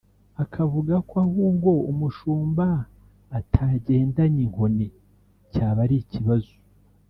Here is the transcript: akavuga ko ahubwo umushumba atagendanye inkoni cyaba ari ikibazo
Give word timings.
akavuga 0.43 0.93
ko 1.09 1.15
ahubwo 1.27 1.69
umushumba 1.91 2.65
atagendanye 3.39 4.39
inkoni 4.47 4.87
cyaba 5.53 5.79
ari 5.87 5.97
ikibazo 6.03 6.53